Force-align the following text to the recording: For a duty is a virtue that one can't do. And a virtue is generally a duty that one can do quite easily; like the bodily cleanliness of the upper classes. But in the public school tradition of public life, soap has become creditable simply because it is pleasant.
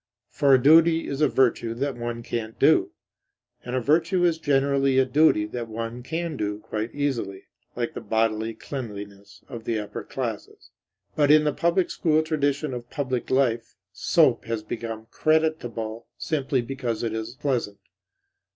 For 0.31 0.55
a 0.55 0.59
duty 0.59 1.05
is 1.07 1.21
a 1.21 1.27
virtue 1.27 1.75
that 1.75 1.95
one 1.95 2.23
can't 2.23 2.57
do. 2.57 2.89
And 3.63 3.75
a 3.75 3.79
virtue 3.79 4.25
is 4.25 4.39
generally 4.39 4.97
a 4.97 5.05
duty 5.05 5.45
that 5.45 5.67
one 5.67 6.01
can 6.01 6.35
do 6.35 6.57
quite 6.57 6.89
easily; 6.95 7.43
like 7.75 7.93
the 7.93 8.01
bodily 8.01 8.55
cleanliness 8.55 9.43
of 9.47 9.63
the 9.65 9.77
upper 9.77 10.03
classes. 10.03 10.71
But 11.15 11.29
in 11.29 11.43
the 11.43 11.53
public 11.53 11.91
school 11.91 12.23
tradition 12.23 12.73
of 12.73 12.89
public 12.89 13.29
life, 13.29 13.75
soap 13.93 14.45
has 14.45 14.63
become 14.63 15.05
creditable 15.11 16.07
simply 16.17 16.63
because 16.63 17.03
it 17.03 17.13
is 17.13 17.35
pleasant. 17.35 17.77